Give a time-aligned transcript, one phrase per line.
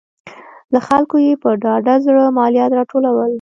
[0.73, 3.29] له خلکو یې په ډاډه زړه مالیات راټولول